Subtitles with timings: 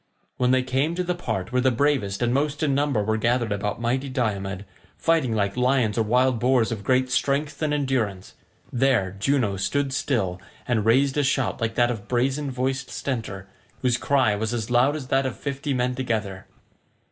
[0.37, 3.51] When they came to the part where the bravest and most in number were gathered
[3.51, 4.65] about mighty Diomed,
[4.97, 8.33] fighting like lions or wild boars of great strength and endurance,
[8.73, 13.45] there Juno stood still and raised a shout like that of brazen voiced Stentor,
[13.83, 16.47] whose cry was as loud as that of fifty men together.